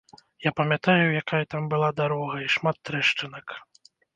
Я 0.45 0.51
памятаю, 0.61 1.05
якая 1.21 1.43
там 1.53 1.67
была 1.75 1.89
дарога, 2.01 2.35
і 2.47 2.51
шмат 2.57 2.77
трэшчынак. 2.89 3.47